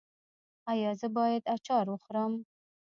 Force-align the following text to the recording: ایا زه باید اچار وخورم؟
ایا 0.71 0.91
زه 0.99 1.07
باید 1.17 1.43
اچار 1.55 1.85
وخورم؟ 1.89 2.33